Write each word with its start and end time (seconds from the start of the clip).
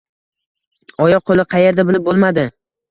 Oyoq-qo‘li 1.05 1.47
qaerda, 1.55 1.87
bilib 1.93 2.11
bo‘lmadi. 2.11 2.53